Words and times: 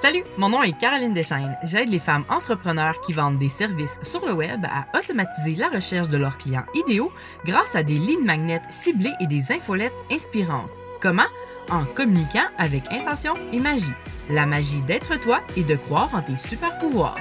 Salut, 0.00 0.24
mon 0.38 0.48
nom 0.48 0.62
est 0.62 0.78
Caroline 0.78 1.12
Deschaines. 1.12 1.58
J'aide 1.62 1.90
les 1.90 1.98
femmes 1.98 2.24
entrepreneurs 2.30 2.98
qui 3.02 3.12
vendent 3.12 3.38
des 3.38 3.50
services 3.50 3.98
sur 4.00 4.24
le 4.24 4.32
web 4.32 4.64
à 4.64 4.86
automatiser 4.98 5.56
la 5.56 5.68
recherche 5.68 6.08
de 6.08 6.16
leurs 6.16 6.38
clients 6.38 6.64
idéaux 6.74 7.12
grâce 7.44 7.76
à 7.76 7.82
des 7.82 7.98
lignes 7.98 8.24
magnètes 8.24 8.64
ciblées 8.70 9.12
et 9.20 9.26
des 9.26 9.52
infolettes 9.52 9.92
inspirantes. 10.10 10.70
Comment? 11.02 11.28
En 11.70 11.84
communiquant 11.84 12.48
avec 12.56 12.90
intention 12.90 13.34
et 13.52 13.60
magie. 13.60 13.92
La 14.30 14.46
magie 14.46 14.80
d'être 14.80 15.20
toi 15.20 15.40
et 15.54 15.64
de 15.64 15.76
croire 15.76 16.08
en 16.14 16.22
tes 16.22 16.38
super 16.38 16.78
pouvoirs. 16.78 17.16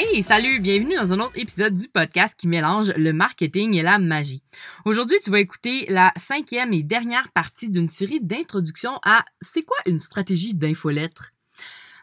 Hey, 0.00 0.22
salut, 0.22 0.60
bienvenue 0.60 0.94
dans 0.94 1.12
un 1.12 1.18
autre 1.18 1.32
épisode 1.34 1.74
du 1.74 1.88
podcast 1.88 2.36
qui 2.38 2.46
mélange 2.46 2.92
le 2.94 3.12
marketing 3.12 3.74
et 3.74 3.82
la 3.82 3.98
magie. 3.98 4.44
Aujourd'hui, 4.84 5.16
tu 5.24 5.30
vas 5.32 5.40
écouter 5.40 5.86
la 5.88 6.12
cinquième 6.16 6.72
et 6.72 6.84
dernière 6.84 7.32
partie 7.32 7.68
d'une 7.68 7.88
série 7.88 8.20
d'introductions 8.20 9.00
à 9.02 9.24
C'est 9.40 9.64
quoi 9.64 9.76
une 9.86 9.98
stratégie 9.98 10.54
d'infolettre? 10.54 11.32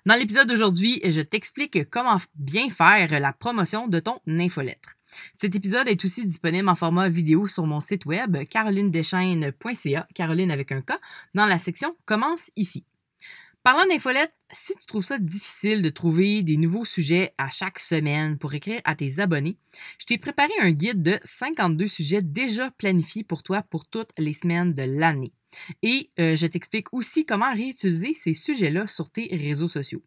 Dans 0.06 0.16
l'épisode 0.16 0.50
d'aujourd'hui, 0.50 1.00
je 1.06 1.22
t'explique 1.22 1.90
comment 1.90 2.18
bien 2.36 2.70
faire 2.70 3.18
la 3.18 3.32
promotion 3.32 3.88
de 3.88 4.02
ton 4.02 4.20
infolettre. 4.28 4.98
Cet 5.34 5.56
épisode 5.56 5.88
est 5.88 6.04
aussi 6.04 6.26
disponible 6.26 6.68
en 6.68 6.76
format 6.76 7.08
vidéo 7.08 7.48
sur 7.48 7.66
mon 7.66 7.80
site 7.80 8.06
web 8.06 8.36
carolinedeschaines.ca, 8.50 10.08
Caroline 10.14 10.52
avec 10.52 10.74
un 10.74 10.82
K, 10.82 11.00
dans 11.34 11.46
la 11.46 11.60
section 11.60 11.96
Commence 12.06 12.52
ici. 12.58 12.84
Parlant 13.66 13.88
d'infolettes, 13.88 14.36
si 14.52 14.74
tu 14.80 14.86
trouves 14.86 15.04
ça 15.04 15.18
difficile 15.18 15.82
de 15.82 15.90
trouver 15.90 16.44
des 16.44 16.56
nouveaux 16.56 16.86
sujets 16.86 17.34
à 17.40 17.50
chaque 17.50 17.80
semaine 17.80 18.38
pour 18.38 18.54
écrire 18.54 18.80
à 18.84 18.94
tes 18.94 19.20
abonnés, 19.20 19.58
je 20.00 20.06
t'ai 20.06 20.20
préparé 20.20 20.52
un 20.62 20.70
guide 20.70 21.02
de 21.02 21.20
52 21.24 21.88
sujets 21.88 22.22
déjà 22.22 22.70
planifiés 22.70 23.24
pour 23.24 23.42
toi 23.42 23.64
pour 23.64 23.88
toutes 23.88 24.12
les 24.20 24.34
semaines 24.34 24.76
de 24.76 24.84
l'année. 24.84 25.34
Et 25.82 26.12
euh, 26.20 26.36
je 26.36 26.46
t'explique 26.46 26.94
aussi 26.94 27.26
comment 27.26 27.52
réutiliser 27.52 28.14
ces 28.14 28.36
sujets-là 28.36 28.86
sur 28.86 29.10
tes 29.10 29.36
réseaux 29.36 29.68
sociaux. 29.68 30.04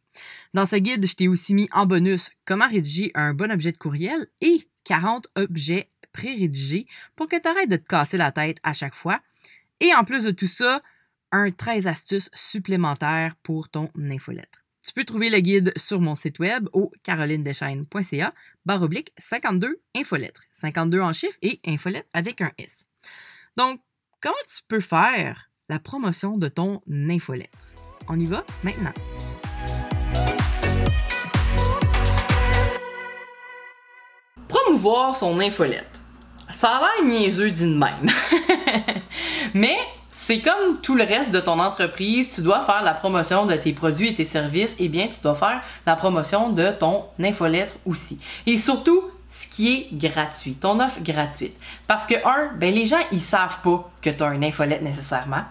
Dans 0.55 0.65
ce 0.65 0.77
guide, 0.77 1.05
je 1.05 1.17
t'ai 1.17 1.27
aussi 1.27 1.53
mis 1.53 1.69
en 1.73 1.85
bonus 1.85 2.31
comment 2.45 2.69
rédiger 2.69 3.11
un 3.17 3.35
bon 3.35 3.51
objet 3.51 3.73
de 3.73 3.77
courriel 3.77 4.29
et 4.41 4.69
40 4.85 5.27
objets 5.35 5.91
pré-rédigés 6.13 6.87
pour 7.17 7.27
que 7.27 7.35
tu 7.35 7.49
arrêtes 7.49 7.71
de 7.71 7.77
te 7.77 7.89
casser 7.89 8.19
la 8.19 8.31
tête 8.31 8.59
à 8.63 8.73
chaque 8.73 8.95
fois. 8.95 9.21
Et 9.81 9.93
en 9.97 10.05
plus 10.05 10.23
de 10.23 10.31
tout 10.31 10.47
ça, 10.47 10.81
un 11.33 11.51
13 11.51 11.87
astuces 11.87 12.31
supplémentaires 12.33 13.35
pour 13.43 13.69
ton 13.69 13.91
infolettre. 13.99 14.65
Tu 14.87 14.93
peux 14.95 15.05
trouver 15.05 15.29
le 15.29 15.41
guide 15.41 15.73
sur 15.77 16.01
mon 16.01 16.15
site 16.15 16.39
web 16.39 16.69
au 16.73 16.91
carolinedeschaines.ca 17.03 18.33
barre 18.65 18.83
oblique 18.83 19.13
52 19.19 19.81
infolettres. 19.95 20.41
52 20.53 21.01
en 21.01 21.13
chiffres 21.13 21.39
et 21.43 21.61
infolettre 21.67 22.09
avec 22.15 22.41
un 22.41 22.53
S. 22.57 22.87
Donc, 23.57 23.81
comment 24.23 24.35
tu 24.49 24.63
peux 24.67 24.81
faire 24.81 25.51
la 25.69 25.79
promotion 25.79 26.39
de 26.39 26.49
ton 26.49 26.81
infolettre? 26.89 27.59
On 28.09 28.19
y 28.19 28.25
va 28.25 28.47
maintenant. 28.63 28.95
Promouvoir 34.49 35.15
son 35.15 35.39
infolette. 35.41 36.01
Ça 36.55 36.77
a 36.77 36.81
l'air 36.81 37.05
niaiseux 37.05 37.51
dit 37.51 37.67
de 37.67 37.77
même. 37.77 38.09
Mais 39.55 39.77
c'est 40.29 40.41
comme 40.41 40.79
tout 40.83 40.95
le 40.95 41.05
reste 41.05 41.31
de 41.31 41.41
ton 41.41 41.59
entreprise, 41.59 42.29
tu 42.35 42.43
dois 42.43 42.61
faire 42.61 42.83
la 42.83 42.93
promotion 42.93 43.47
de 43.47 43.55
tes 43.55 43.73
produits 43.73 44.09
et 44.09 44.15
tes 44.15 44.27
services, 44.27 44.75
et 44.75 44.85
eh 44.85 44.89
bien 44.91 45.09
tu 45.09 45.23
dois 45.23 45.35
faire 45.35 45.63
la 45.87 45.97
promotion 45.97 46.51
de 46.51 46.71
ton 46.71 47.07
infolettre 47.19 47.73
aussi. 47.87 48.19
Et 48.47 48.59
surtout, 48.59 49.05
ce 49.31 49.47
qui 49.47 49.73
est 49.73 49.89
gratuit, 49.91 50.53
ton 50.53 50.81
offre 50.81 51.01
gratuite. 51.01 51.57
Parce 51.87 52.05
que, 52.05 52.17
un, 52.27 52.51
ben 52.57 52.75
les 52.75 52.85
gens, 52.85 53.01
ils 53.11 53.23
savent 53.23 53.63
pas 53.63 53.91
que 54.03 54.11
tu 54.11 54.23
as 54.23 54.35
une 54.35 54.45
infolette 54.45 54.83
nécessairement. 54.83 55.45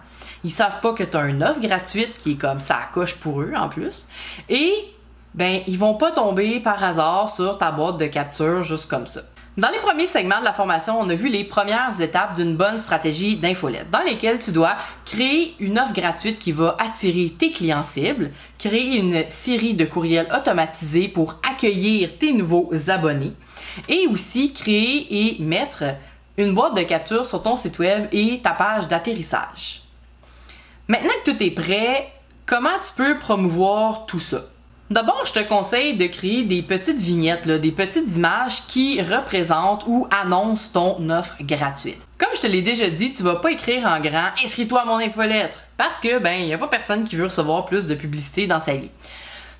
Ils 0.44 0.52
savent 0.52 0.80
pas 0.80 0.92
que 0.92 1.02
tu 1.02 1.16
as 1.16 1.24
une 1.24 1.42
offre 1.42 1.60
gratuite 1.60 2.16
qui 2.16 2.32
est 2.34 2.40
comme 2.40 2.60
ça 2.60 2.78
coche 2.94 3.16
pour 3.16 3.40
eux 3.40 3.54
en 3.56 3.68
plus. 3.68 4.06
Et, 4.48 4.72
ben, 5.34 5.60
ils 5.66 5.76
vont 5.76 5.94
pas 5.94 6.12
tomber 6.12 6.60
par 6.60 6.84
hasard 6.84 7.34
sur 7.34 7.58
ta 7.58 7.72
boîte 7.72 7.96
de 7.96 8.06
capture 8.06 8.62
juste 8.62 8.86
comme 8.86 9.08
ça. 9.08 9.22
Dans 9.58 9.70
les 9.70 9.80
premiers 9.80 10.06
segments 10.06 10.38
de 10.38 10.44
la 10.44 10.52
formation, 10.52 11.00
on 11.00 11.10
a 11.10 11.16
vu 11.16 11.28
les 11.28 11.42
premières 11.42 12.00
étapes 12.00 12.36
d'une 12.36 12.54
bonne 12.54 12.78
stratégie 12.78 13.34
d'infolette, 13.34 13.90
dans 13.90 14.04
lesquelles 14.04 14.38
tu 14.38 14.52
dois 14.52 14.76
créer 15.04 15.56
une 15.58 15.80
offre 15.80 15.92
gratuite 15.92 16.38
qui 16.38 16.52
va 16.52 16.76
attirer 16.78 17.34
tes 17.36 17.50
clients 17.50 17.82
cibles, 17.82 18.30
créer 18.56 18.98
une 18.98 19.28
série 19.28 19.74
de 19.74 19.84
courriels 19.84 20.28
automatisés 20.32 21.08
pour 21.08 21.40
accueillir 21.44 22.18
tes 22.18 22.32
nouveaux 22.32 22.70
abonnés, 22.86 23.32
et 23.88 24.06
aussi 24.06 24.52
créer 24.52 25.08
et 25.10 25.42
mettre 25.42 25.82
une 26.36 26.54
boîte 26.54 26.76
de 26.76 26.82
capture 26.82 27.26
sur 27.26 27.42
ton 27.42 27.56
site 27.56 27.80
web 27.80 28.06
et 28.12 28.38
ta 28.40 28.52
page 28.52 28.86
d'atterrissage. 28.86 29.82
Maintenant 30.86 31.10
que 31.24 31.32
tout 31.32 31.42
est 31.42 31.50
prêt, 31.50 32.12
comment 32.46 32.78
tu 32.86 32.92
peux 32.94 33.18
promouvoir 33.18 34.06
tout 34.06 34.20
ça? 34.20 34.44
D'abord, 34.90 35.26
je 35.26 35.34
te 35.34 35.46
conseille 35.46 35.98
de 35.98 36.06
créer 36.06 36.44
des 36.44 36.62
petites 36.62 36.98
vignettes, 36.98 37.46
des 37.46 37.72
petites 37.72 38.16
images 38.16 38.64
qui 38.66 39.02
représentent 39.02 39.84
ou 39.86 40.08
annoncent 40.10 40.70
ton 40.72 41.10
offre 41.10 41.36
gratuite. 41.42 42.08
Comme 42.16 42.30
je 42.34 42.40
te 42.40 42.46
l'ai 42.46 42.62
déjà 42.62 42.88
dit, 42.88 43.12
tu 43.12 43.22
vas 43.22 43.36
pas 43.36 43.52
écrire 43.52 43.84
en 43.84 44.00
grand 44.00 44.30
Inscris-toi 44.42 44.80
à 44.80 44.84
mon 44.86 44.96
infolettre 44.96 45.58
parce 45.76 46.00
que 46.00 46.18
ben 46.18 46.40
il 46.40 46.46
y 46.46 46.54
a 46.54 46.58
pas 46.58 46.68
personne 46.68 47.04
qui 47.04 47.16
veut 47.16 47.26
recevoir 47.26 47.66
plus 47.66 47.84
de 47.84 47.94
publicité 47.94 48.46
dans 48.46 48.62
sa 48.62 48.76
vie. 48.76 48.90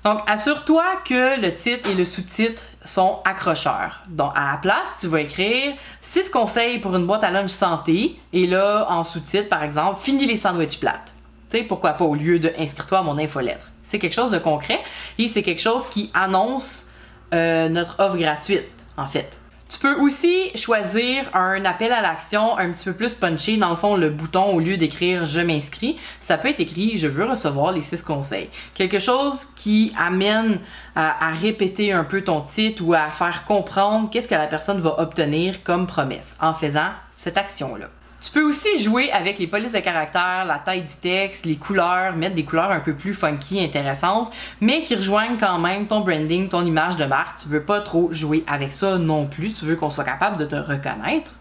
Donc 0.03 0.19
assure-toi 0.25 0.83
que 1.05 1.39
le 1.39 1.53
titre 1.53 1.87
et 1.87 1.93
le 1.93 2.05
sous-titre 2.05 2.63
sont 2.83 3.19
accrocheurs. 3.23 4.03
Donc 4.07 4.31
à 4.35 4.53
la 4.53 4.57
place, 4.57 4.95
tu 4.99 5.05
vas 5.05 5.21
écrire 5.21 5.75
6 6.01 6.31
conseils 6.31 6.79
pour 6.79 6.95
une 6.95 7.05
boîte 7.05 7.23
à 7.23 7.29
lunch 7.29 7.51
santé 7.51 8.19
et 8.33 8.47
là 8.47 8.87
en 8.89 9.03
sous-titre 9.03 9.47
par 9.47 9.63
exemple, 9.63 9.99
finis 10.01 10.25
les 10.25 10.37
sandwichs 10.37 10.79
plates. 10.79 11.13
Tu 11.51 11.59
sais 11.59 11.63
pourquoi 11.65 11.93
pas 11.93 12.05
au 12.05 12.15
lieu 12.15 12.39
de 12.39 12.51
inscris-toi 12.57 12.97
à 12.97 13.03
mon 13.03 13.19
infolettre. 13.19 13.68
C'est 13.89 13.97
quelque 13.97 14.13
chose 14.13 14.29
de 14.29 14.37
concret 14.37 14.79
et 15.17 15.27
c'est 15.27 15.41
quelque 15.41 15.61
chose 15.61 15.87
qui 15.87 16.11
annonce 16.13 16.85
euh, 17.33 17.69
notre 17.69 17.99
offre 17.99 18.17
gratuite, 18.17 18.67
en 18.97 19.07
fait. 19.07 19.39
Tu 19.67 19.79
peux 19.79 19.99
aussi 19.99 20.51
choisir 20.55 21.25
un 21.35 21.65
appel 21.65 21.91
à 21.91 22.01
l'action 22.01 22.57
un 22.57 22.71
petit 22.71 22.85
peu 22.85 22.93
plus 22.93 23.15
punché, 23.15 23.57
dans 23.57 23.71
le 23.71 23.75
fond, 23.75 23.95
le 23.95 24.11
bouton 24.11 24.53
au 24.53 24.59
lieu 24.59 24.77
d'écrire 24.77 25.25
je 25.25 25.41
m'inscris, 25.41 25.97
ça 26.21 26.37
peut 26.37 26.49
être 26.49 26.59
écrit 26.59 26.97
je 26.97 27.07
veux 27.07 27.25
recevoir 27.25 27.71
les 27.71 27.81
six 27.81 28.03
conseils. 28.03 28.49
Quelque 28.75 28.99
chose 28.99 29.45
qui 29.55 29.91
amène 29.97 30.59
à 30.95 31.31
répéter 31.31 31.91
un 31.91 32.03
peu 32.03 32.23
ton 32.23 32.41
titre 32.41 32.83
ou 32.85 32.93
à 32.93 33.09
faire 33.09 33.45
comprendre 33.45 34.09
qu'est-ce 34.09 34.27
que 34.27 34.35
la 34.35 34.47
personne 34.47 34.79
va 34.79 34.99
obtenir 34.99 35.63
comme 35.63 35.87
promesse 35.87 36.35
en 36.41 36.53
faisant 36.53 36.89
cette 37.11 37.37
action-là. 37.37 37.89
Tu 38.21 38.31
peux 38.31 38.43
aussi 38.43 38.77
jouer 38.77 39.09
avec 39.11 39.39
les 39.39 39.47
polices 39.47 39.71
de 39.71 39.79
caractère, 39.79 40.43
la 40.45 40.59
taille 40.59 40.81
du 40.81 40.93
texte, 41.01 41.45
les 41.45 41.55
couleurs, 41.55 42.13
mettre 42.15 42.35
des 42.35 42.43
couleurs 42.43 42.69
un 42.69 42.81
peu 42.81 42.93
plus 42.93 43.13
funky, 43.13 43.63
intéressantes, 43.63 44.33
mais 44.59 44.83
qui 44.83 44.95
rejoignent 44.95 45.37
quand 45.37 45.57
même 45.57 45.87
ton 45.87 46.01
branding, 46.01 46.49
ton 46.49 46.65
image 46.65 46.97
de 46.97 47.05
marque. 47.05 47.39
Tu 47.39 47.47
veux 47.47 47.63
pas 47.63 47.79
trop 47.79 48.09
jouer 48.11 48.43
avec 48.45 48.73
ça 48.73 48.97
non 48.97 49.25
plus, 49.25 49.53
tu 49.53 49.63
veux 49.63 49.77
qu'on 49.77 49.89
soit 49.89 50.03
capable 50.03 50.35
de 50.35 50.43
te 50.43 50.55
reconnaître. 50.55 51.31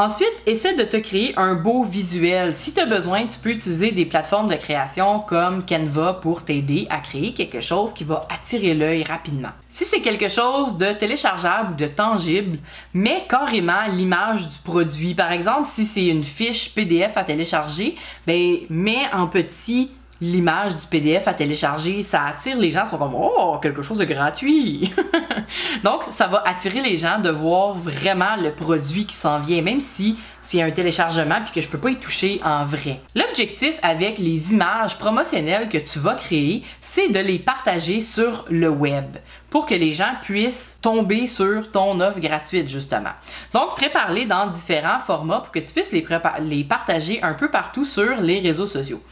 Ensuite, 0.00 0.32
essaie 0.46 0.74
de 0.74 0.84
te 0.84 0.96
créer 0.96 1.34
un 1.36 1.54
beau 1.54 1.84
visuel. 1.84 2.54
Si 2.54 2.72
tu 2.72 2.80
as 2.80 2.86
besoin, 2.86 3.26
tu 3.26 3.38
peux 3.38 3.50
utiliser 3.50 3.92
des 3.92 4.06
plateformes 4.06 4.48
de 4.48 4.54
création 4.54 5.20
comme 5.20 5.62
Canva 5.62 6.14
pour 6.14 6.42
t'aider 6.42 6.86
à 6.88 7.00
créer 7.00 7.34
quelque 7.34 7.60
chose 7.60 7.92
qui 7.92 8.04
va 8.04 8.26
attirer 8.30 8.72
l'œil 8.72 9.02
rapidement. 9.02 9.50
Si 9.68 9.84
c'est 9.84 10.00
quelque 10.00 10.28
chose 10.28 10.78
de 10.78 10.94
téléchargeable 10.94 11.72
ou 11.72 11.74
de 11.74 11.86
tangible, 11.86 12.60
mets 12.94 13.26
carrément 13.28 13.84
l'image 13.92 14.48
du 14.48 14.56
produit. 14.64 15.14
Par 15.14 15.32
exemple, 15.32 15.68
si 15.70 15.84
c'est 15.84 16.06
une 16.06 16.24
fiche 16.24 16.74
PDF 16.74 17.18
à 17.18 17.22
télécharger, 17.22 17.94
ben 18.26 18.56
mets 18.70 19.04
en 19.12 19.26
petit 19.26 19.90
l'image 20.20 20.76
du 20.76 20.86
PDF 20.86 21.28
à 21.28 21.34
télécharger, 21.34 22.02
ça 22.02 22.24
attire 22.24 22.58
les 22.58 22.70
gens, 22.70 22.82
ils 22.84 22.88
sont 22.88 22.98
comme 22.98 23.14
oh 23.14 23.58
quelque 23.62 23.82
chose 23.82 23.98
de 23.98 24.04
gratuit. 24.04 24.92
Donc 25.84 26.02
ça 26.10 26.26
va 26.26 26.42
attirer 26.46 26.80
les 26.80 26.96
gens 26.96 27.18
de 27.18 27.30
voir 27.30 27.74
vraiment 27.74 28.36
le 28.36 28.52
produit 28.52 29.06
qui 29.06 29.16
s'en 29.16 29.40
vient, 29.40 29.62
même 29.62 29.80
si 29.80 30.18
c'est 30.42 30.62
un 30.62 30.70
téléchargement 30.70 31.40
puis 31.44 31.52
que 31.52 31.60
je 31.60 31.68
peux 31.68 31.78
pas 31.78 31.90
y 31.90 31.96
toucher 31.96 32.40
en 32.44 32.64
vrai. 32.64 33.00
L'objectif 33.14 33.78
avec 33.82 34.18
les 34.18 34.52
images 34.52 34.98
promotionnelles 34.98 35.68
que 35.68 35.78
tu 35.78 35.98
vas 35.98 36.14
créer, 36.14 36.62
c'est 36.80 37.08
de 37.08 37.18
les 37.18 37.38
partager 37.38 38.02
sur 38.02 38.44
le 38.50 38.68
web 38.68 39.16
pour 39.48 39.66
que 39.66 39.74
les 39.74 39.92
gens 39.92 40.12
puissent 40.22 40.76
tomber 40.80 41.26
sur 41.26 41.70
ton 41.70 42.00
offre 42.00 42.20
gratuite 42.20 42.68
justement. 42.68 43.10
Donc 43.52 43.74
prépare-les 43.76 44.26
dans 44.26 44.46
différents 44.46 45.00
formats 45.00 45.40
pour 45.40 45.50
que 45.50 45.58
tu 45.58 45.72
puisses 45.72 45.92
les, 45.92 46.06
les 46.42 46.64
partager 46.64 47.22
un 47.22 47.34
peu 47.34 47.50
partout 47.50 47.84
sur 47.84 48.20
les 48.20 48.40
réseaux 48.40 48.66
sociaux. 48.66 49.02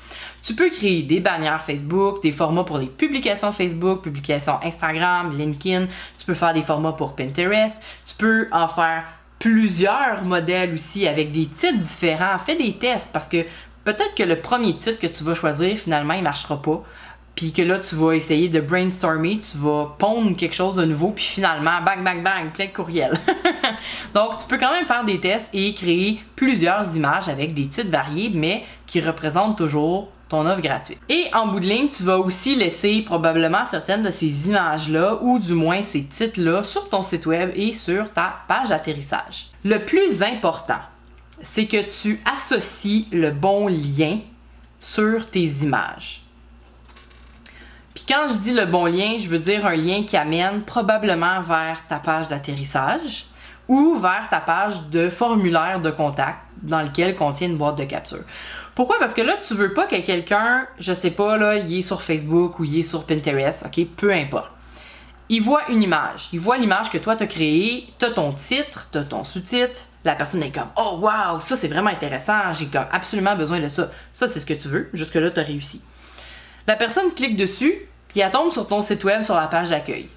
Tu 0.43 0.55
peux 0.55 0.71
créer 0.71 1.03
des 1.03 1.21
bannières 1.21 1.63
Facebook, 1.63 2.23
des 2.23 2.33
formats 2.33 2.65
pour 2.65 2.79
les 2.79 2.87
publications 2.87 3.53
Facebook, 3.53 4.03
publications 4.03 4.59
Instagram, 4.63 5.37
LinkedIn. 5.37 5.87
Tu 6.19 6.25
peux 6.25 6.35
faire 6.35 6.55
des 6.55 6.63
formats 6.63 6.93
pour 6.93 7.17
Pinterest. 7.17 7.83
Tu 8.07 8.15
peux 8.15 8.49
en 8.53 8.69
faire 8.69 9.05
plusieurs 9.39 10.25
modèles 10.25 10.75
aussi 10.75 11.07
avec 11.07 11.33
des 11.33 11.47
titres 11.47 11.79
différents. 11.79 12.39
Fais 12.39 12.57
des 12.57 12.75
tests 12.75 13.11
parce 13.13 13.29
que 13.29 13.45
peut-être 13.85 14.15
que 14.17 14.23
le 14.23 14.41
premier 14.41 14.77
titre 14.77 15.01
que 15.01 15.07
tu 15.07 15.25
vas 15.25 15.35
choisir 15.35 15.79
finalement 15.79 16.15
il 16.15 16.23
marchera 16.23 16.61
pas. 16.61 16.83
puis 17.35 17.53
que 17.53 17.63
là, 17.63 17.79
tu 17.79 17.95
vas 17.95 18.15
essayer 18.15 18.49
de 18.49 18.59
brainstormer, 18.61 19.39
tu 19.39 19.59
vas 19.59 19.95
pondre 19.97 20.37
quelque 20.37 20.57
chose 20.57 20.75
de 20.75 20.85
nouveau, 20.85 21.11
puis 21.11 21.23
finalement, 21.23 21.81
bang, 21.87 22.03
bang, 22.03 22.25
bang, 22.25 22.51
plein 22.53 22.67
de 22.67 22.73
courriels. 22.73 23.17
Donc, 24.13 24.39
tu 24.39 24.49
peux 24.49 24.59
quand 24.59 24.73
même 24.73 24.87
faire 24.87 25.05
des 25.05 25.21
tests 25.21 25.49
et 25.53 25.73
créer 25.73 26.21
plusieurs 26.35 26.97
images 26.97 27.29
avec 27.29 27.55
des 27.55 27.69
titres 27.69 27.91
variés, 27.91 28.33
mais 28.35 28.65
qui 28.89 29.01
représentent 29.01 29.57
toujours 29.57 30.09
ton 30.29 30.47
offre 30.47 30.61
gratuite. 30.61 31.01
Et 31.09 31.27
en 31.33 31.47
bout 31.47 31.61
de 31.61 31.67
ligne, 31.67 31.89
tu 31.89 32.03
vas 32.03 32.19
aussi 32.19 32.55
laisser 32.55 33.03
probablement 33.03 33.65
certaines 33.71 34.03
de 34.03 34.11
ces 34.11 34.49
images-là, 34.49 35.19
ou 35.23 35.39
du 35.39 35.55
moins 35.55 35.83
ces 35.83 36.05
titres-là, 36.05 36.65
sur 36.65 36.89
ton 36.89 37.03
site 37.03 37.27
web 37.27 37.51
et 37.55 37.73
sur 37.73 38.13
ta 38.13 38.37
page 38.47 38.69
d'atterrissage. 38.69 39.49
Le 39.65 39.79
plus 39.79 40.23
important, 40.23 40.81
c'est 41.43 41.67
que 41.67 41.83
tu 41.83 42.21
associes 42.31 43.09
le 43.13 43.31
bon 43.31 43.69
lien 43.69 44.19
sur 44.81 45.27
tes 45.27 45.47
images. 45.63 46.23
Puis 47.95 48.05
quand 48.09 48.29
je 48.29 48.39
dis 48.39 48.53
le 48.53 48.67
bon 48.67 48.85
lien, 48.85 49.17
je 49.19 49.29
veux 49.29 49.41
dire 49.41 49.67
un 49.67 49.75
lien 49.75 50.05
qui 50.05 50.17
amène 50.17 50.63
probablement 50.63 51.41
vers 51.41 51.85
ta 51.89 51.97
page 51.97 52.29
d'atterrissage 52.29 53.27
ou 53.67 53.97
vers 53.97 54.29
ta 54.31 54.41
page 54.41 54.83
de 54.91 55.11
formulaire 55.11 55.81
de 55.81 55.91
contact 55.91 56.39
dans 56.63 56.83
lequel 56.83 57.17
contient 57.17 57.49
une 57.49 57.57
boîte 57.57 57.77
de 57.77 57.85
capture. 57.85 58.23
Pourquoi? 58.79 59.01
Parce 59.01 59.13
que 59.13 59.23
là, 59.23 59.37
tu 59.45 59.55
veux 59.55 59.75
pas 59.75 59.89
que 59.89 60.01
quelqu'un, 60.01 60.69
je 60.79 60.93
sais 60.93 61.11
pas, 61.11 61.37
là, 61.37 61.57
il 61.57 61.81
est 61.81 61.83
sur 61.83 62.01
Facebook 62.01 62.61
ou 62.61 62.65
il 62.65 62.79
est 62.79 62.83
sur 62.85 63.07
Pinterest, 63.07 63.67
ok? 63.67 63.85
Peu 63.97 64.13
importe. 64.13 64.53
Il 65.29 65.43
voit 65.43 65.69
une 65.69 65.83
image. 65.83 66.29
Il 66.33 66.39
voit 66.39 66.59
l'image 66.59 66.89
que 66.89 66.99
toi 66.99 67.17
t'as 67.17 67.27
créée, 67.27 67.89
t'as 67.99 68.13
ton 68.13 68.33
titre, 68.33 68.89
t'as 68.93 69.03
ton 69.03 69.25
sous-titre. 69.25 69.79
La 70.05 70.15
personne 70.15 70.45
est 70.45 70.53
comme, 70.53 70.69
oh 70.77 71.01
wow, 71.03 71.41
ça 71.41 71.57
c'est 71.57 71.67
vraiment 71.67 71.91
intéressant, 71.91 72.53
j'ai 72.53 72.69
absolument 72.93 73.35
besoin 73.35 73.59
de 73.59 73.69
ça. 73.69 73.91
Ça, 74.13 74.29
c'est 74.29 74.39
ce 74.39 74.47
que 74.47 74.55
tu 74.55 74.69
veux. 74.69 74.91
Jusque-là, 74.93 75.33
t'as 75.33 75.43
réussi. 75.43 75.81
La 76.69 76.77
personne 76.77 77.13
clique 77.15 77.37
dessus, 77.37 77.89
puis 78.07 78.21
elle 78.21 78.31
tombe 78.31 78.53
sur 78.53 78.69
ton 78.69 78.81
site 78.81 79.03
web 79.03 79.23
sur 79.23 79.35
la 79.35 79.49
page 79.49 79.71
d'accueil. 79.71 80.09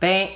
Ben, 0.00 0.28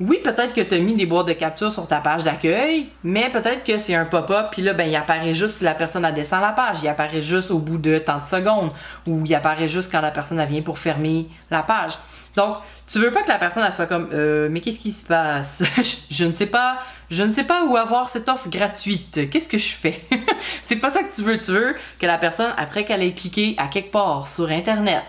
oui, 0.00 0.18
peut-être 0.24 0.52
que 0.52 0.60
tu 0.60 0.74
as 0.74 0.78
mis 0.78 0.94
des 0.94 1.06
boîtes 1.06 1.28
de 1.28 1.34
capture 1.34 1.70
sur 1.70 1.86
ta 1.86 1.98
page 1.98 2.24
d'accueil, 2.24 2.88
mais 3.04 3.30
peut-être 3.30 3.62
que 3.62 3.78
c'est 3.78 3.94
un 3.94 4.04
pop-up, 4.04 4.46
puis 4.50 4.60
là, 4.60 4.72
ben, 4.72 4.88
il 4.88 4.96
apparaît 4.96 5.34
juste 5.34 5.58
si 5.58 5.64
la 5.64 5.74
personne 5.74 6.04
a 6.04 6.10
descend 6.10 6.40
la 6.40 6.50
page, 6.50 6.78
il 6.82 6.88
apparaît 6.88 7.22
juste 7.22 7.52
au 7.52 7.58
bout 7.58 7.78
de 7.78 7.98
tant 7.98 8.18
de 8.18 8.24
secondes, 8.24 8.72
ou 9.06 9.22
il 9.24 9.34
apparaît 9.34 9.68
juste 9.68 9.92
quand 9.92 10.00
la 10.00 10.10
personne 10.10 10.44
vient 10.46 10.62
pour 10.62 10.80
fermer 10.80 11.28
la 11.50 11.62
page. 11.62 11.92
Donc, 12.34 12.56
tu 12.88 12.98
veux 12.98 13.12
pas 13.12 13.22
que 13.22 13.28
la 13.28 13.38
personne 13.38 13.70
soit 13.70 13.86
comme 13.86 14.08
euh, 14.12 14.48
mais 14.50 14.60
qu'est-ce 14.60 14.80
qui 14.80 14.90
se 14.90 15.04
passe? 15.04 15.62
Je 16.10 16.24
ne 16.24 16.32
sais 16.32 16.46
pas, 16.46 16.78
je 17.10 17.22
ne 17.22 17.32
sais 17.32 17.44
pas 17.44 17.64
où 17.64 17.76
avoir 17.76 18.08
cette 18.08 18.28
offre 18.28 18.48
gratuite. 18.48 19.30
Qu'est-ce 19.30 19.48
que 19.48 19.58
je 19.58 19.72
fais? 19.72 20.02
C'est 20.62 20.76
pas 20.76 20.90
ça 20.90 21.02
que 21.02 21.14
tu 21.14 21.22
veux. 21.22 21.38
Tu 21.38 21.52
veux 21.52 21.76
que 21.98 22.06
la 22.06 22.18
personne 22.18 22.52
après 22.56 22.84
qu'elle 22.84 23.02
ait 23.02 23.12
cliqué 23.12 23.54
à 23.58 23.68
quelque 23.68 23.92
part 23.92 24.26
sur 24.26 24.50
internet 24.50 25.04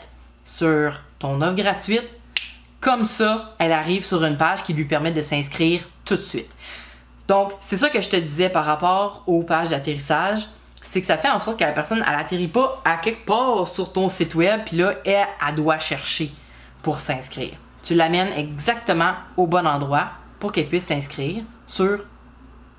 sur 0.45 1.01
ton 1.19 1.41
offre 1.41 1.55
gratuite, 1.55 2.07
comme 2.85 3.05
ça, 3.05 3.55
elle 3.57 3.71
arrive 3.71 4.05
sur 4.05 4.23
une 4.23 4.37
page 4.37 4.63
qui 4.63 4.71
lui 4.71 4.85
permet 4.85 5.11
de 5.11 5.19
s'inscrire 5.19 5.81
tout 6.05 6.15
de 6.15 6.21
suite. 6.21 6.55
Donc, 7.27 7.53
c'est 7.59 7.77
ça 7.77 7.89
que 7.89 7.99
je 7.99 8.07
te 8.07 8.15
disais 8.15 8.47
par 8.47 8.63
rapport 8.63 9.23
aux 9.25 9.41
pages 9.41 9.69
d'atterrissage, 9.69 10.47
c'est 10.91 11.01
que 11.01 11.07
ça 11.07 11.17
fait 11.17 11.31
en 11.31 11.39
sorte 11.39 11.57
que 11.57 11.63
la 11.63 11.71
personne, 11.71 12.05
elle 12.07 12.13
atterrit 12.13 12.47
pas 12.47 12.83
à 12.85 12.97
quelque 12.97 13.25
part 13.25 13.67
sur 13.67 13.91
ton 13.91 14.07
site 14.07 14.35
web, 14.35 14.61
puis 14.67 14.77
là, 14.77 14.93
elle, 15.03 15.55
doit 15.55 15.79
chercher 15.79 16.31
pour 16.83 16.99
s'inscrire. 16.99 17.53
Tu 17.81 17.95
l'amènes 17.95 18.31
exactement 18.33 19.13
au 19.35 19.47
bon 19.47 19.65
endroit 19.65 20.11
pour 20.39 20.51
qu'elle 20.51 20.67
puisse 20.67 20.85
s'inscrire 20.85 21.43
sur 21.65 22.05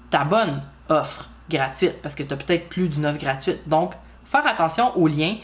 ta 0.08 0.22
bonne 0.22 0.62
offre 0.88 1.28
gratuite, 1.50 2.00
parce 2.00 2.14
que 2.14 2.22
tu 2.22 2.32
as 2.32 2.36
peut-être 2.36 2.68
plus 2.68 2.88
d'une 2.88 3.06
offre 3.06 3.18
gratuite. 3.18 3.68
Donc, 3.68 3.92
faire 4.24 4.46
attention 4.46 4.96
aux 4.96 5.08
liens 5.08 5.34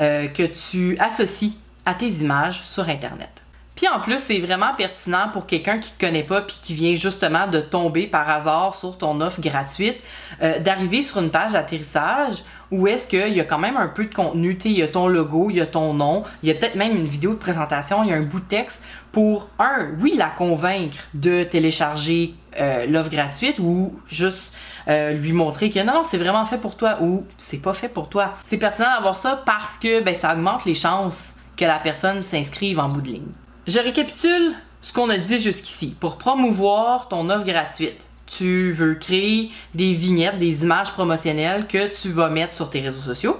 euh, 0.00 0.26
que 0.26 0.42
tu 0.42 0.98
associes 0.98 1.56
à 1.86 1.94
tes 1.94 2.08
images 2.08 2.64
sur 2.64 2.88
Internet. 2.88 3.44
Puis 3.78 3.86
en 3.86 4.00
plus, 4.00 4.18
c'est 4.18 4.40
vraiment 4.40 4.74
pertinent 4.76 5.28
pour 5.32 5.46
quelqu'un 5.46 5.78
qui 5.78 5.92
te 5.92 6.04
connaît 6.04 6.24
pas 6.24 6.40
puis 6.40 6.58
qui 6.60 6.74
vient 6.74 6.96
justement 6.96 7.46
de 7.46 7.60
tomber 7.60 8.08
par 8.08 8.28
hasard 8.28 8.74
sur 8.74 8.98
ton 8.98 9.20
offre 9.20 9.40
gratuite, 9.40 9.98
euh, 10.42 10.58
d'arriver 10.58 11.04
sur 11.04 11.22
une 11.22 11.30
page 11.30 11.52
d'atterrissage 11.52 12.42
où 12.72 12.88
est-ce 12.88 13.06
qu'il 13.06 13.28
y 13.28 13.38
a 13.38 13.44
quand 13.44 13.60
même 13.60 13.76
un 13.76 13.86
peu 13.86 14.06
de 14.06 14.12
contenu, 14.12 14.58
il 14.64 14.72
y 14.72 14.82
a 14.82 14.88
ton 14.88 15.06
logo, 15.06 15.46
il 15.50 15.58
y 15.58 15.60
a 15.60 15.66
ton 15.66 15.94
nom, 15.94 16.24
il 16.42 16.48
y 16.48 16.50
a 16.50 16.56
peut-être 16.56 16.74
même 16.74 16.96
une 16.96 17.06
vidéo 17.06 17.34
de 17.34 17.38
présentation, 17.38 18.02
il 18.02 18.10
y 18.10 18.12
a 18.12 18.16
un 18.16 18.22
bout 18.22 18.40
de 18.40 18.46
texte 18.46 18.82
pour, 19.12 19.48
un, 19.60 19.90
oui, 20.00 20.14
la 20.16 20.28
convaincre 20.28 20.98
de 21.14 21.44
télécharger 21.44 22.34
euh, 22.58 22.84
l'offre 22.84 23.10
gratuite 23.10 23.60
ou 23.60 23.96
juste 24.08 24.52
euh, 24.88 25.12
lui 25.12 25.30
montrer 25.30 25.70
que 25.70 25.84
non, 25.84 26.02
c'est 26.04 26.18
vraiment 26.18 26.46
fait 26.46 26.58
pour 26.58 26.76
toi 26.76 26.98
ou 27.00 27.24
c'est 27.38 27.62
pas 27.62 27.74
fait 27.74 27.88
pour 27.88 28.08
toi. 28.08 28.34
C'est 28.42 28.58
pertinent 28.58 28.92
d'avoir 28.96 29.16
ça 29.16 29.40
parce 29.46 29.78
que 29.78 30.00
ben, 30.02 30.16
ça 30.16 30.34
augmente 30.34 30.64
les 30.64 30.74
chances 30.74 31.30
que 31.56 31.64
la 31.64 31.78
personne 31.78 32.22
s'inscrive 32.22 32.80
en 32.80 32.88
bout 32.88 33.02
de 33.02 33.08
ligne. 33.10 33.32
Je 33.68 33.80
récapitule 33.80 34.54
ce 34.80 34.94
qu'on 34.94 35.10
a 35.10 35.18
dit 35.18 35.38
jusqu'ici. 35.38 35.94
Pour 36.00 36.16
promouvoir 36.16 37.06
ton 37.08 37.28
offre 37.28 37.44
gratuite, 37.44 38.00
tu 38.24 38.72
veux 38.72 38.94
créer 38.94 39.50
des 39.74 39.92
vignettes, 39.92 40.38
des 40.38 40.62
images 40.62 40.90
promotionnelles 40.92 41.66
que 41.66 41.88
tu 41.88 42.08
vas 42.08 42.30
mettre 42.30 42.54
sur 42.54 42.70
tes 42.70 42.80
réseaux 42.80 43.02
sociaux 43.02 43.38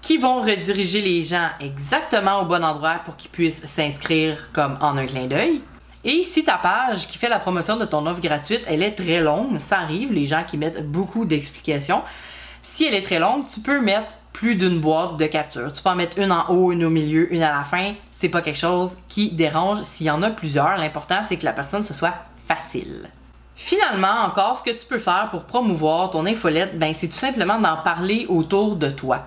qui 0.00 0.16
vont 0.16 0.40
rediriger 0.40 1.02
les 1.02 1.22
gens 1.22 1.50
exactement 1.60 2.40
au 2.40 2.46
bon 2.46 2.64
endroit 2.64 3.02
pour 3.04 3.18
qu'ils 3.18 3.30
puissent 3.30 3.60
s'inscrire 3.66 4.48
comme 4.54 4.78
en 4.80 4.96
un 4.96 5.04
clin 5.04 5.26
d'œil. 5.26 5.60
Et 6.02 6.24
si 6.24 6.44
ta 6.44 6.56
page 6.56 7.06
qui 7.06 7.18
fait 7.18 7.28
la 7.28 7.38
promotion 7.38 7.76
de 7.76 7.84
ton 7.84 8.06
offre 8.06 8.22
gratuite, 8.22 8.62
elle 8.68 8.82
est 8.82 8.92
très 8.92 9.20
longue, 9.20 9.58
ça 9.60 9.80
arrive, 9.80 10.14
les 10.14 10.24
gens 10.24 10.44
qui 10.44 10.56
mettent 10.56 10.90
beaucoup 10.90 11.26
d'explications. 11.26 12.00
Si 12.62 12.86
elle 12.86 12.94
est 12.94 13.02
très 13.02 13.18
longue, 13.18 13.44
tu 13.46 13.60
peux 13.60 13.82
mettre 13.82 14.16
plus 14.38 14.54
d'une 14.54 14.78
boîte 14.78 15.16
de 15.16 15.26
capture. 15.26 15.72
Tu 15.72 15.82
peux 15.82 15.90
en 15.90 15.96
mettre 15.96 16.16
une 16.16 16.30
en 16.30 16.48
haut, 16.48 16.70
une 16.70 16.84
au 16.84 16.90
milieu, 16.90 17.32
une 17.34 17.42
à 17.42 17.50
la 17.50 17.64
fin. 17.64 17.94
C'est 18.12 18.28
pas 18.28 18.40
quelque 18.40 18.58
chose 18.58 18.96
qui 19.08 19.32
dérange. 19.32 19.82
S'il 19.82 20.06
y 20.06 20.10
en 20.12 20.22
a 20.22 20.30
plusieurs, 20.30 20.76
l'important 20.76 21.22
c'est 21.28 21.36
que 21.36 21.44
la 21.44 21.52
personne 21.52 21.82
se 21.82 21.92
soit 21.92 22.14
facile. 22.46 23.10
Finalement, 23.56 24.22
encore, 24.24 24.56
ce 24.56 24.62
que 24.62 24.70
tu 24.70 24.86
peux 24.86 25.00
faire 25.00 25.30
pour 25.32 25.42
promouvoir 25.42 26.10
ton 26.10 26.24
infolette, 26.24 26.78
ben, 26.78 26.94
c'est 26.94 27.08
tout 27.08 27.14
simplement 27.14 27.58
d'en 27.58 27.78
parler 27.78 28.26
autour 28.28 28.76
de 28.76 28.90
toi. 28.90 29.26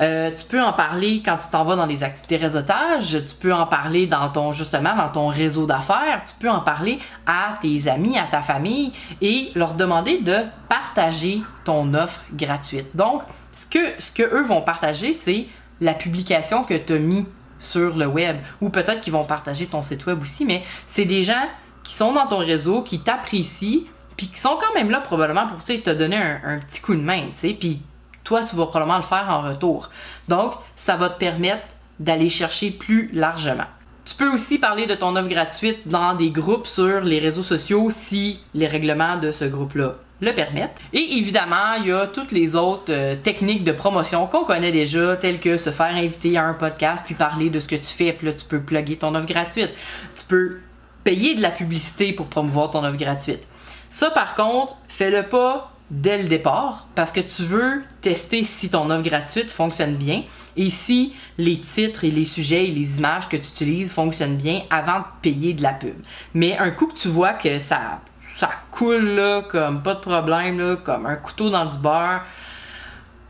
Euh, 0.00 0.30
tu 0.36 0.44
peux 0.44 0.62
en 0.62 0.72
parler 0.72 1.22
quand 1.24 1.36
tu 1.36 1.48
t'en 1.50 1.64
vas 1.64 1.76
dans 1.76 1.86
des 1.86 2.02
activités 2.02 2.36
réseautage, 2.36 3.16
tu 3.28 3.34
peux 3.38 3.54
en 3.54 3.66
parler 3.66 4.06
dans 4.06 4.28
ton 4.30 4.52
justement 4.52 4.94
dans 4.96 5.08
ton 5.08 5.28
réseau 5.28 5.66
d'affaires, 5.66 6.22
tu 6.26 6.34
peux 6.38 6.50
en 6.50 6.60
parler 6.60 6.98
à 7.26 7.58
tes 7.60 7.88
amis, 7.88 8.18
à 8.18 8.24
ta 8.24 8.42
famille 8.42 8.92
et 9.20 9.50
leur 9.54 9.74
demander 9.74 10.20
de 10.20 10.36
partager 10.68 11.42
ton 11.64 11.94
offre 11.94 12.20
gratuite. 12.32 12.94
Donc, 12.94 13.22
ce 13.52 14.12
que, 14.12 14.22
eux 14.22 14.42
vont 14.42 14.62
partager, 14.62 15.14
c'est 15.14 15.46
la 15.80 15.94
publication 15.94 16.64
que 16.64 16.74
tu 16.74 16.94
as 16.94 16.98
mis 16.98 17.26
sur 17.58 17.96
le 17.96 18.06
web 18.06 18.36
ou 18.60 18.68
peut-être 18.68 19.00
qu'ils 19.00 19.12
vont 19.12 19.24
partager 19.24 19.66
ton 19.66 19.82
site 19.82 20.06
web 20.06 20.20
aussi, 20.20 20.44
mais 20.44 20.62
c'est 20.86 21.04
des 21.04 21.22
gens 21.22 21.48
qui 21.82 21.94
sont 21.94 22.12
dans 22.12 22.26
ton 22.26 22.38
réseau, 22.38 22.82
qui 22.82 23.00
t'apprécient, 23.00 23.82
puis 24.16 24.28
qui 24.28 24.38
sont 24.38 24.56
quand 24.60 24.74
même 24.74 24.90
là 24.90 25.00
probablement 25.00 25.46
pour 25.46 25.62
te 25.62 25.90
donner 25.90 26.16
un, 26.16 26.40
un 26.44 26.58
petit 26.58 26.80
coup 26.80 26.94
de 26.94 27.00
main, 27.00 27.26
tu 27.34 27.48
sais, 27.48 27.54
puis 27.54 27.80
toi, 28.24 28.42
tu 28.42 28.56
vas 28.56 28.66
probablement 28.66 28.96
le 28.96 29.04
faire 29.04 29.26
en 29.28 29.42
retour. 29.42 29.90
Donc, 30.28 30.54
ça 30.76 30.96
va 30.96 31.10
te 31.10 31.18
permettre 31.18 31.66
d'aller 32.00 32.28
chercher 32.28 32.70
plus 32.70 33.10
largement. 33.12 33.66
Tu 34.04 34.14
peux 34.14 34.30
aussi 34.30 34.58
parler 34.58 34.86
de 34.86 34.94
ton 34.94 35.16
offre 35.16 35.28
gratuite 35.28 35.86
dans 35.86 36.14
des 36.14 36.30
groupes 36.30 36.66
sur 36.66 37.00
les 37.00 37.18
réseaux 37.18 37.42
sociaux 37.42 37.88
si 37.90 38.40
les 38.54 38.66
règlements 38.66 39.16
de 39.16 39.30
ce 39.30 39.44
groupe-là 39.44 39.94
le 40.20 40.32
permettent. 40.32 40.78
Et 40.92 41.16
évidemment, 41.18 41.74
il 41.78 41.86
y 41.86 41.92
a 41.92 42.06
toutes 42.06 42.32
les 42.32 42.56
autres 42.56 42.90
euh, 42.90 43.16
techniques 43.16 43.64
de 43.64 43.72
promotion 43.72 44.26
qu'on 44.26 44.44
connaît 44.44 44.72
déjà, 44.72 45.16
telles 45.16 45.40
que 45.40 45.56
se 45.56 45.70
faire 45.70 45.94
inviter 45.94 46.36
à 46.36 46.44
un 46.44 46.54
podcast 46.54 47.04
puis 47.04 47.14
parler 47.14 47.50
de 47.50 47.58
ce 47.58 47.68
que 47.68 47.76
tu 47.76 47.82
fais, 47.82 48.12
puis 48.12 48.26
là 48.26 48.32
tu 48.32 48.44
peux 48.44 48.60
plugger 48.60 48.96
ton 48.96 49.14
offre 49.14 49.26
gratuite. 49.26 49.70
Tu 50.16 50.24
peux 50.26 50.58
payer 51.02 51.34
de 51.34 51.42
la 51.42 51.50
publicité 51.50 52.12
pour 52.12 52.26
promouvoir 52.26 52.70
ton 52.70 52.84
offre 52.84 52.96
gratuite. 52.96 53.42
Ça 53.90 54.10
par 54.10 54.34
contre, 54.34 54.76
fais-le 54.88 55.24
pas 55.24 55.73
dès 55.90 56.22
le 56.22 56.28
départ 56.28 56.88
parce 56.94 57.12
que 57.12 57.20
tu 57.20 57.42
veux 57.42 57.82
tester 58.00 58.42
si 58.42 58.70
ton 58.70 58.90
offre 58.90 59.02
gratuite 59.02 59.50
fonctionne 59.50 59.96
bien 59.96 60.22
et 60.56 60.70
si 60.70 61.14
les 61.38 61.58
titres 61.58 62.04
et 62.04 62.10
les 62.10 62.24
sujets 62.24 62.66
et 62.66 62.70
les 62.70 62.98
images 62.98 63.28
que 63.28 63.36
tu 63.36 63.48
utilises 63.48 63.92
fonctionnent 63.92 64.36
bien 64.36 64.62
avant 64.70 65.00
de 65.00 65.04
payer 65.22 65.52
de 65.52 65.62
la 65.62 65.72
pub. 65.72 65.96
Mais 66.32 66.56
un 66.56 66.70
coup 66.70 66.86
que 66.86 66.98
tu 66.98 67.08
vois 67.08 67.34
que 67.34 67.58
ça, 67.58 68.00
ça 68.36 68.50
coule 68.70 69.14
là, 69.14 69.42
comme 69.42 69.82
pas 69.82 69.94
de 69.94 70.00
problème, 70.00 70.78
comme 70.84 71.06
un 71.06 71.16
couteau 71.16 71.50
dans 71.50 71.66
du 71.66 71.76
beurre. 71.78 72.22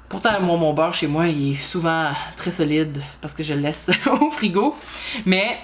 Pourtant, 0.09 0.41
moi, 0.41 0.57
mon 0.57 0.75
beurre 0.75 0.95
chez 0.95 1.09
moi, 1.09 1.27
il 1.27 1.53
est 1.53 1.57
souvent 1.57 2.13
très 2.37 2.51
solide 2.51 3.03
parce 3.21 3.35
que 3.35 3.43
je 3.43 3.55
le 3.55 3.61
laisse 3.61 3.91
au 4.21 4.31
frigo. 4.31 4.77
Mais 5.27 5.59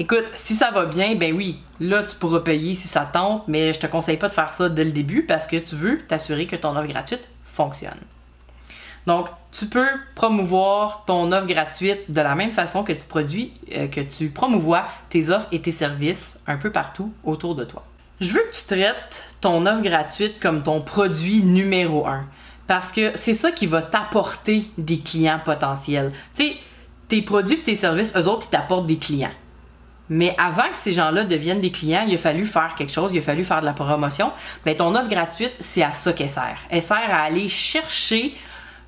Écoute, 0.00 0.24
si 0.34 0.54
ça 0.54 0.70
va 0.70 0.86
bien, 0.86 1.14
ben 1.14 1.34
oui, 1.34 1.58
là 1.78 2.02
tu 2.02 2.16
pourras 2.16 2.40
payer 2.40 2.74
si 2.74 2.88
ça 2.88 3.02
tente, 3.02 3.46
mais 3.48 3.74
je 3.74 3.80
te 3.80 3.86
conseille 3.86 4.16
pas 4.16 4.30
de 4.30 4.32
faire 4.32 4.50
ça 4.50 4.70
dès 4.70 4.84
le 4.84 4.92
début 4.92 5.24
parce 5.24 5.46
que 5.46 5.56
tu 5.56 5.74
veux 5.74 6.00
t'assurer 6.08 6.46
que 6.46 6.56
ton 6.56 6.74
offre 6.74 6.88
gratuite 6.88 7.20
fonctionne. 7.44 8.00
Donc, 9.06 9.28
tu 9.52 9.66
peux 9.66 9.88
promouvoir 10.14 11.04
ton 11.06 11.30
offre 11.32 11.46
gratuite 11.46 12.10
de 12.10 12.20
la 12.22 12.34
même 12.34 12.52
façon 12.52 12.82
que 12.82 12.94
tu 12.94 13.06
produis, 13.06 13.52
euh, 13.76 13.88
que 13.88 14.00
tu 14.00 14.30
promouvois 14.30 14.86
tes 15.10 15.28
offres 15.28 15.48
et 15.52 15.60
tes 15.60 15.70
services 15.70 16.38
un 16.46 16.56
peu 16.56 16.72
partout 16.72 17.12
autour 17.22 17.54
de 17.54 17.64
toi. 17.64 17.82
Je 18.22 18.32
veux 18.32 18.40
que 18.40 18.54
tu 18.54 18.64
traites 18.64 19.26
ton 19.42 19.66
offre 19.66 19.82
gratuite 19.82 20.40
comme 20.40 20.62
ton 20.62 20.80
produit 20.80 21.42
numéro 21.42 22.06
un 22.06 22.24
parce 22.66 22.90
que 22.90 23.12
c'est 23.16 23.34
ça 23.34 23.52
qui 23.52 23.66
va 23.66 23.82
t'apporter 23.82 24.70
des 24.78 25.00
clients 25.00 25.40
potentiels. 25.44 26.10
Tu 26.34 26.44
sais, 26.44 26.56
tes 27.08 27.20
produits 27.20 27.56
et 27.56 27.62
tes 27.62 27.76
services, 27.76 28.16
eux 28.16 28.28
autres, 28.28 28.46
ils 28.46 28.52
t'apportent 28.52 28.86
des 28.86 28.96
clients. 28.96 29.28
Mais 30.12 30.34
avant 30.38 30.68
que 30.68 30.76
ces 30.76 30.92
gens-là 30.92 31.24
deviennent 31.24 31.60
des 31.60 31.70
clients, 31.70 32.04
il 32.06 32.14
a 32.14 32.18
fallu 32.18 32.44
faire 32.44 32.74
quelque 32.76 32.92
chose, 32.92 33.12
il 33.14 33.20
a 33.20 33.22
fallu 33.22 33.44
faire 33.44 33.60
de 33.60 33.66
la 33.66 33.72
promotion. 33.72 34.32
Ben, 34.64 34.76
ton 34.76 34.92
offre 34.96 35.08
gratuite, 35.08 35.52
c'est 35.60 35.82
à 35.82 35.92
ça 35.92 36.12
qu'elle 36.12 36.28
sert. 36.28 36.58
Elle 36.68 36.82
sert 36.82 37.08
à 37.08 37.22
aller 37.22 37.48
chercher 37.48 38.34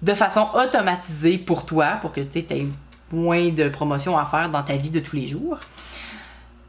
de 0.02 0.14
façon 0.14 0.48
automatisée 0.52 1.38
pour 1.38 1.64
toi, 1.64 1.98
pour 2.00 2.10
que 2.10 2.20
tu 2.20 2.40
aies 2.40 2.66
moins 3.12 3.50
de 3.50 3.68
promotion 3.68 4.18
à 4.18 4.24
faire 4.24 4.50
dans 4.50 4.64
ta 4.64 4.74
vie 4.74 4.90
de 4.90 4.98
tous 4.98 5.14
les 5.14 5.28
jours. 5.28 5.58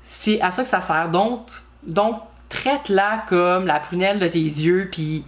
C'est 0.05 0.39
à 0.39 0.51
ça 0.51 0.62
que 0.62 0.69
ça 0.69 0.81
sert. 0.81 1.10
Donc, 1.10 1.48
donc 1.81 2.22
traite-la 2.48 3.25
comme 3.27 3.65
la 3.65 3.79
prunelle 3.79 4.19
de 4.19 4.27
tes 4.27 4.39
yeux, 4.39 4.88
puis 4.91 5.24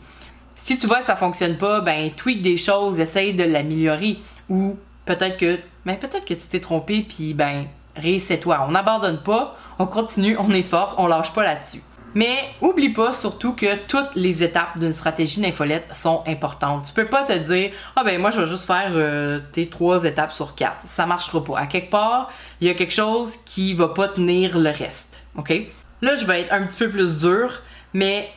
si 0.56 0.78
tu 0.78 0.86
vois 0.86 1.00
que 1.00 1.06
ça 1.06 1.16
fonctionne 1.16 1.58
pas, 1.58 1.82
ben 1.82 2.12
tweak 2.12 2.44
des 2.44 2.58
choses, 2.58 3.00
essaye 3.00 3.34
de 3.34 3.44
l'améliorer. 3.44 4.20
Ou 4.50 4.78
peut-être 5.06 5.38
que, 5.38 5.58
ben 5.84 5.98
peut-être 5.98 6.26
que 6.26 6.36
tu 6.36 6.48
t'es 6.48 6.60
trompé, 6.60 7.02
puis 7.02 7.34
ben 7.34 7.66
réessaie-toi. 7.96 8.66
On 8.68 8.72
n'abandonne 8.72 9.22
pas, 9.22 9.56
on 9.80 9.88
continue, 9.88 10.38
on 10.38 10.52
est 10.52 10.64
fort, 10.64 10.96
on 10.98 11.08
lâche 11.08 11.34
pas 11.34 11.44
là-dessus. 11.44 11.82
Mais 12.14 12.38
oublie 12.62 12.90
pas 12.90 13.12
surtout 13.12 13.54
que 13.54 13.76
toutes 13.88 14.16
les 14.16 14.42
étapes 14.42 14.80
d'une 14.80 14.94
stratégie 14.94 15.42
d'infolette 15.42 15.94
sont 15.94 16.24
importantes. 16.28 16.86
Tu 16.86 16.94
peux 16.94 17.08
pas 17.08 17.24
te 17.24 17.34
dire 17.34 17.72
ah 17.98 18.06
ben 18.06 18.22
moi 18.22 18.32
je 18.32 18.40
vais 18.40 18.48
juste 18.48 18.66
faire 18.66 18.92
euh, 18.94 19.40
tes 19.52 19.68
trois 19.68 20.06
étapes 20.06 20.32
sur 20.32 20.56
quatre. 20.56 20.86
Ça 20.86 21.06
marchera 21.06 21.44
pas. 21.44 21.60
À 21.60 21.68
quelque 21.68 21.90
part, 21.90 22.32
il 22.62 22.68
y 22.68 22.70
a 22.70 22.74
quelque 22.74 22.94
chose 22.94 23.34
qui 23.46 23.74
va 23.74 23.90
pas 23.90 24.08
tenir 24.08 24.58
le 24.58 24.70
reste. 24.70 25.20
OK? 25.38 25.54
Là, 26.02 26.16
je 26.16 26.26
vais 26.26 26.42
être 26.42 26.54
un 26.54 26.64
petit 26.64 26.80
peu 26.80 26.90
plus 26.90 27.18
dur, 27.18 27.62
mais 27.94 28.30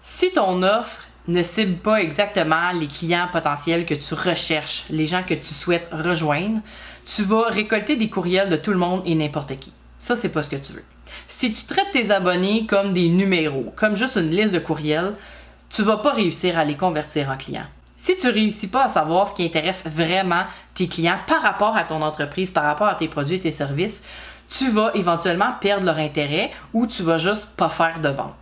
si 0.00 0.32
ton 0.32 0.62
offre 0.62 1.02
ne 1.28 1.42
cible 1.42 1.78
pas 1.78 2.00
exactement 2.00 2.70
les 2.72 2.86
clients 2.86 3.28
potentiels 3.32 3.86
que 3.86 3.94
tu 3.94 4.14
recherches, 4.14 4.84
les 4.90 5.06
gens 5.06 5.22
que 5.22 5.34
tu 5.34 5.52
souhaites 5.52 5.88
rejoindre, 5.92 6.60
tu 7.06 7.22
vas 7.22 7.48
récolter 7.48 7.96
des 7.96 8.08
courriels 8.08 8.48
de 8.48 8.56
tout 8.56 8.72
le 8.72 8.78
monde 8.78 9.02
et 9.06 9.14
n'importe 9.14 9.58
qui. 9.58 9.72
Ça, 9.98 10.16
c'est 10.16 10.30
pas 10.30 10.42
ce 10.42 10.50
que 10.50 10.56
tu 10.56 10.72
veux. 10.72 10.84
Si 11.28 11.52
tu 11.52 11.64
traites 11.64 11.92
tes 11.92 12.10
abonnés 12.10 12.66
comme 12.66 12.92
des 12.92 13.08
numéros, 13.08 13.72
comme 13.76 13.96
juste 13.96 14.16
une 14.16 14.30
liste 14.30 14.54
de 14.54 14.58
courriels, 14.58 15.14
tu 15.68 15.82
vas 15.82 15.98
pas 15.98 16.12
réussir 16.12 16.58
à 16.58 16.64
les 16.64 16.76
convertir 16.76 17.30
en 17.30 17.36
clients. 17.36 17.66
Si 17.96 18.16
tu 18.16 18.28
réussis 18.28 18.68
pas 18.68 18.84
à 18.84 18.88
savoir 18.88 19.28
ce 19.28 19.34
qui 19.34 19.44
intéresse 19.44 19.84
vraiment 19.84 20.44
tes 20.74 20.88
clients 20.88 21.18
par 21.26 21.42
rapport 21.42 21.76
à 21.76 21.84
ton 21.84 22.00
entreprise, 22.00 22.50
par 22.50 22.64
rapport 22.64 22.88
à 22.88 22.94
tes 22.94 23.08
produits 23.08 23.36
et 23.36 23.40
tes 23.40 23.50
services, 23.50 24.00
tu 24.48 24.70
vas 24.70 24.90
éventuellement 24.94 25.52
perdre 25.60 25.84
leur 25.84 25.98
intérêt 25.98 26.50
ou 26.72 26.86
tu 26.86 27.02
vas 27.02 27.18
juste 27.18 27.50
pas 27.56 27.68
faire 27.68 28.00
de 28.00 28.08
vente. 28.08 28.34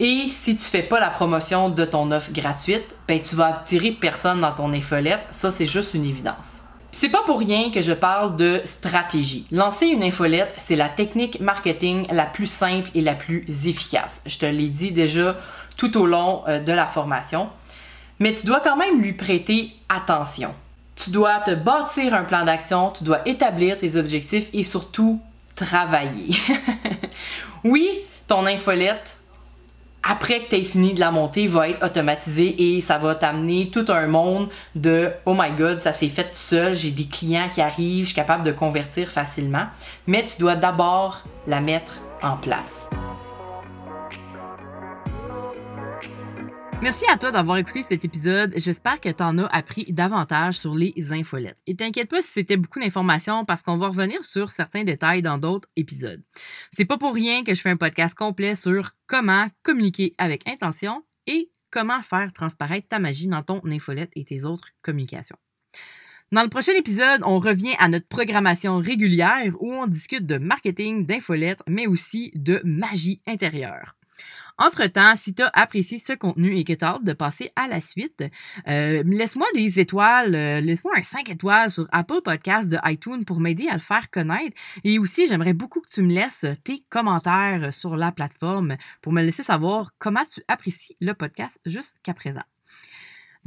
Et 0.00 0.28
si 0.28 0.56
tu 0.56 0.62
fais 0.62 0.84
pas 0.84 1.00
la 1.00 1.10
promotion 1.10 1.70
de 1.70 1.84
ton 1.84 2.12
offre 2.12 2.30
gratuite, 2.32 2.86
ben 3.08 3.20
tu 3.20 3.34
vas 3.34 3.46
attirer 3.46 3.90
personne 3.90 4.40
dans 4.40 4.52
ton 4.52 4.72
infolette. 4.72 5.26
Ça, 5.30 5.50
c'est 5.50 5.66
juste 5.66 5.94
une 5.94 6.04
évidence. 6.04 6.57
C'est 7.00 7.10
pas 7.10 7.22
pour 7.22 7.38
rien 7.38 7.70
que 7.70 7.80
je 7.80 7.92
parle 7.92 8.34
de 8.34 8.60
stratégie. 8.64 9.46
Lancer 9.52 9.86
une 9.86 10.02
infolette, 10.02 10.52
c'est 10.66 10.74
la 10.74 10.88
technique 10.88 11.38
marketing 11.38 12.08
la 12.10 12.26
plus 12.26 12.48
simple 12.48 12.90
et 12.92 13.00
la 13.00 13.14
plus 13.14 13.44
efficace. 13.68 14.20
Je 14.26 14.36
te 14.36 14.46
l'ai 14.46 14.68
dit 14.68 14.90
déjà 14.90 15.36
tout 15.76 15.96
au 15.96 16.06
long 16.06 16.42
euh, 16.48 16.58
de 16.58 16.72
la 16.72 16.88
formation. 16.88 17.50
Mais 18.18 18.32
tu 18.32 18.48
dois 18.48 18.58
quand 18.58 18.76
même 18.76 19.00
lui 19.00 19.12
prêter 19.12 19.76
attention. 19.88 20.52
Tu 20.96 21.10
dois 21.10 21.38
te 21.38 21.52
bâtir 21.52 22.14
un 22.14 22.24
plan 22.24 22.44
d'action, 22.44 22.90
tu 22.90 23.04
dois 23.04 23.20
établir 23.28 23.78
tes 23.78 23.94
objectifs 23.94 24.48
et 24.52 24.64
surtout 24.64 25.20
travailler. 25.54 26.34
oui, 27.62 27.88
ton 28.26 28.44
infolette, 28.44 29.17
après 30.02 30.40
que 30.40 30.48
tu 30.50 30.56
aies 30.56 30.64
fini 30.64 30.94
de 30.94 31.00
la 31.00 31.10
monter, 31.10 31.48
va 31.48 31.68
être 31.68 31.84
automatisée 31.84 32.76
et 32.76 32.80
ça 32.80 32.98
va 32.98 33.14
t'amener 33.14 33.70
tout 33.70 33.84
un 33.88 34.06
monde 34.06 34.48
de 34.74 35.10
Oh 35.26 35.34
my 35.36 35.50
god, 35.52 35.78
ça 35.78 35.92
s'est 35.92 36.08
fait 36.08 36.24
tout 36.24 36.30
seul, 36.34 36.74
j'ai 36.74 36.90
des 36.90 37.06
clients 37.06 37.48
qui 37.52 37.60
arrivent, 37.60 38.04
je 38.04 38.08
suis 38.08 38.16
capable 38.16 38.44
de 38.44 38.52
convertir 38.52 39.08
facilement. 39.08 39.66
Mais 40.06 40.24
tu 40.24 40.38
dois 40.38 40.56
d'abord 40.56 41.24
la 41.46 41.60
mettre 41.60 42.00
en 42.22 42.36
place. 42.36 42.88
Merci 46.80 47.04
à 47.10 47.18
toi 47.18 47.32
d'avoir 47.32 47.56
écouté 47.58 47.82
cet 47.82 48.04
épisode. 48.04 48.52
J'espère 48.56 49.00
que 49.00 49.08
tu 49.08 49.22
en 49.22 49.36
as 49.38 49.46
appris 49.46 49.92
davantage 49.92 50.58
sur 50.58 50.76
les 50.76 50.94
infolettes. 51.12 51.58
Et 51.66 51.74
t'inquiète 51.74 52.08
pas 52.08 52.22
si 52.22 52.28
c'était 52.30 52.56
beaucoup 52.56 52.78
d'informations 52.78 53.44
parce 53.44 53.64
qu'on 53.64 53.76
va 53.76 53.88
revenir 53.88 54.24
sur 54.24 54.52
certains 54.52 54.84
détails 54.84 55.20
dans 55.20 55.38
d'autres 55.38 55.68
épisodes. 55.74 56.22
C'est 56.72 56.84
pas 56.84 56.96
pour 56.96 57.14
rien 57.14 57.42
que 57.42 57.52
je 57.52 57.60
fais 57.60 57.70
un 57.70 57.76
podcast 57.76 58.14
complet 58.14 58.54
sur 58.54 58.92
comment 59.08 59.48
communiquer 59.64 60.14
avec 60.18 60.48
intention 60.48 61.02
et 61.26 61.50
comment 61.72 62.00
faire 62.00 62.32
transparaître 62.32 62.86
ta 62.86 63.00
magie 63.00 63.26
dans 63.26 63.42
ton 63.42 63.60
infolette 63.64 64.12
et 64.14 64.24
tes 64.24 64.44
autres 64.44 64.68
communications. 64.80 65.36
Dans 66.30 66.42
le 66.42 66.48
prochain 66.48 66.74
épisode, 66.74 67.22
on 67.24 67.40
revient 67.40 67.74
à 67.80 67.88
notre 67.88 68.06
programmation 68.06 68.78
régulière 68.78 69.52
où 69.60 69.72
on 69.72 69.88
discute 69.88 70.26
de 70.26 70.38
marketing, 70.38 71.06
d'infolettes, 71.06 71.62
mais 71.66 71.88
aussi 71.88 72.30
de 72.36 72.60
magie 72.64 73.20
intérieure. 73.26 73.97
Entre-temps, 74.58 75.14
si 75.16 75.34
tu 75.34 75.42
as 75.42 75.50
apprécié 75.52 75.98
ce 75.98 76.12
contenu 76.12 76.56
et 76.56 76.64
que 76.64 76.72
tu 76.72 76.84
as 76.84 76.94
hâte 76.94 77.04
de 77.04 77.12
passer 77.12 77.52
à 77.56 77.68
la 77.68 77.80
suite, 77.80 78.24
euh, 78.66 79.02
laisse-moi 79.06 79.46
des 79.54 79.78
étoiles, 79.78 80.34
euh, 80.34 80.60
laisse-moi 80.60 80.94
un 80.96 81.02
5 81.02 81.30
étoiles 81.30 81.70
sur 81.70 81.86
Apple 81.92 82.22
Podcast 82.24 82.68
de 82.68 82.78
iTunes 82.84 83.24
pour 83.24 83.40
m'aider 83.40 83.68
à 83.68 83.74
le 83.74 83.80
faire 83.80 84.10
connaître. 84.10 84.56
Et 84.84 84.98
aussi, 84.98 85.26
j'aimerais 85.28 85.54
beaucoup 85.54 85.80
que 85.80 85.88
tu 85.88 86.02
me 86.02 86.12
laisses 86.12 86.46
tes 86.64 86.82
commentaires 86.88 87.72
sur 87.72 87.96
la 87.96 88.10
plateforme 88.10 88.76
pour 89.00 89.12
me 89.12 89.22
laisser 89.22 89.42
savoir 89.42 89.92
comment 89.98 90.24
tu 90.24 90.42
apprécies 90.48 90.96
le 91.00 91.14
podcast 91.14 91.60
jusqu'à 91.64 92.14
présent. 92.14 92.42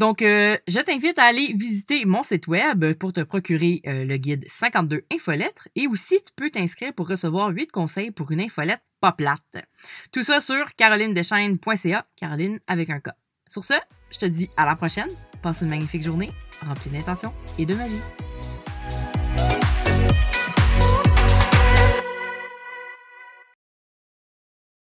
Donc, 0.01 0.23
euh, 0.23 0.57
je 0.67 0.79
t'invite 0.79 1.19
à 1.19 1.25
aller 1.25 1.53
visiter 1.55 2.05
mon 2.05 2.23
site 2.23 2.47
web 2.47 2.93
pour 2.93 3.13
te 3.13 3.21
procurer 3.21 3.83
euh, 3.85 4.03
le 4.03 4.17
guide 4.17 4.43
52 4.49 5.03
infolettres 5.13 5.67
et 5.75 5.85
aussi 5.85 6.15
tu 6.23 6.31
peux 6.35 6.49
t'inscrire 6.49 6.91
pour 6.91 7.07
recevoir 7.07 7.49
8 7.49 7.71
conseils 7.71 8.09
pour 8.09 8.31
une 8.31 8.41
infolette 8.41 8.81
pas 8.99 9.11
plate. 9.11 9.63
Tout 10.11 10.23
ça 10.23 10.41
sur 10.41 10.75
carolinedeschaines.ca, 10.75 12.07
Caroline 12.15 12.59
avec 12.65 12.89
un 12.89 12.99
K. 12.99 13.09
Sur 13.47 13.63
ce, 13.63 13.75
je 14.09 14.17
te 14.17 14.25
dis 14.25 14.49
à 14.57 14.65
la 14.65 14.75
prochaine. 14.75 15.09
Passe 15.43 15.61
une 15.61 15.69
magnifique 15.69 16.01
journée 16.01 16.31
remplie 16.65 16.89
d'intention 16.89 17.31
et 17.59 17.67
de 17.67 17.75
magie. 17.75 18.01